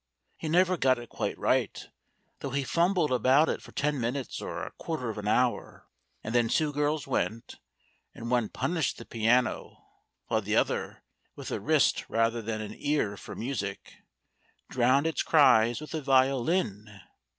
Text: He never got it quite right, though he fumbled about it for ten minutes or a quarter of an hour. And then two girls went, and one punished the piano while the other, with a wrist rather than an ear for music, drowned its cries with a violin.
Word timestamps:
He 0.35 0.49
never 0.49 0.77
got 0.77 0.97
it 0.97 1.09
quite 1.09 1.37
right, 1.37 1.79
though 2.39 2.49
he 2.49 2.63
fumbled 2.63 3.11
about 3.11 3.49
it 3.49 3.61
for 3.61 3.71
ten 3.71 4.01
minutes 4.01 4.41
or 4.41 4.65
a 4.65 4.71
quarter 4.71 5.11
of 5.11 5.19
an 5.19 5.27
hour. 5.27 5.85
And 6.23 6.33
then 6.33 6.47
two 6.47 6.73
girls 6.73 7.05
went, 7.05 7.59
and 8.15 8.31
one 8.31 8.49
punished 8.49 8.97
the 8.97 9.05
piano 9.05 9.77
while 10.25 10.41
the 10.41 10.55
other, 10.55 11.03
with 11.35 11.51
a 11.51 11.59
wrist 11.59 12.09
rather 12.09 12.41
than 12.41 12.61
an 12.61 12.73
ear 12.75 13.15
for 13.15 13.35
music, 13.35 13.97
drowned 14.71 15.05
its 15.05 15.21
cries 15.21 15.79
with 15.79 15.93
a 15.93 16.01
violin. 16.01 17.01